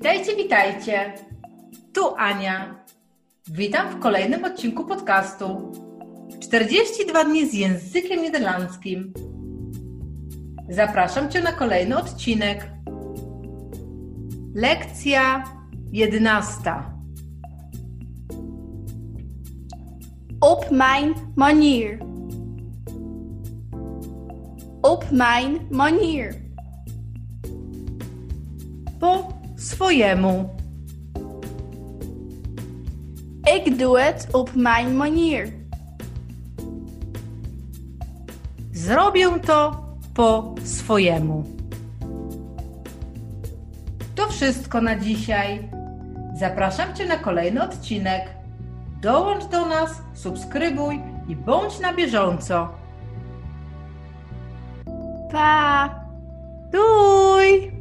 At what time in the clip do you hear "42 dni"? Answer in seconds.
6.40-7.48